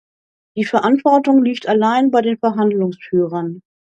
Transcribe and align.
Die 0.57 0.65
Verantwortung 0.65 1.43
liegt 1.43 1.67
allein 1.67 2.09
bei 2.09 2.23
den 2.23 2.39
Verhandlungsführern. 2.39 3.61